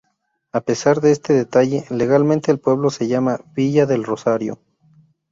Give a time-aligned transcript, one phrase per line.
[0.51, 4.57] A pesar de este detalle, legalmente el pueblo se llama Villa del Rosario.